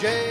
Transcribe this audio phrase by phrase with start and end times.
[0.00, 0.29] J.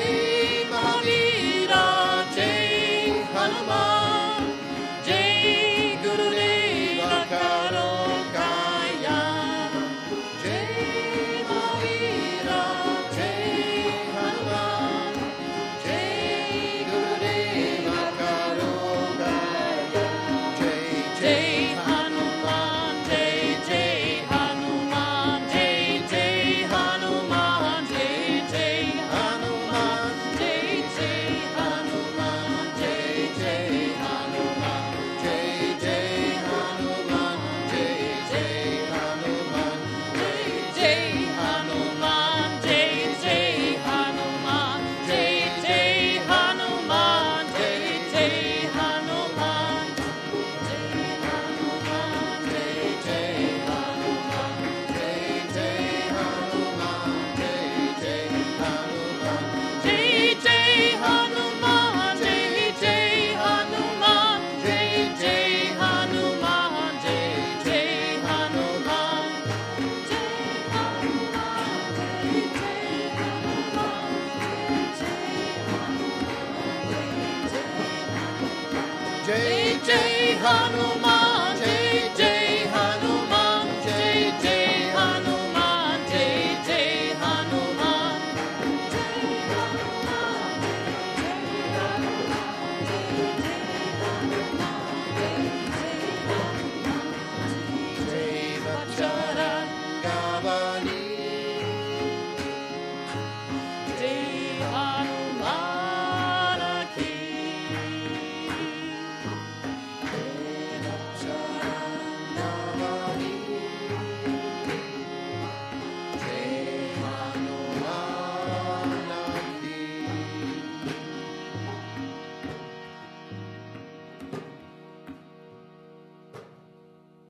[79.29, 81.08] Jai Jai Hanuman.